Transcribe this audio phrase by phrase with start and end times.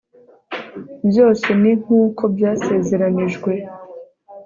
[1.09, 3.51] byose ni nkuko byasezeranijwe